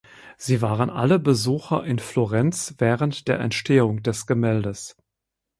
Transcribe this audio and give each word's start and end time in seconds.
Sie 0.35 0.63
waren 0.63 0.89
alle 0.89 1.19
Besucher 1.19 1.83
in 1.83 1.99
Florenz 1.99 2.73
während 2.79 3.27
der 3.27 3.39
Entstehung 3.39 4.01
des 4.01 4.25
Gemäldes. 4.25 4.97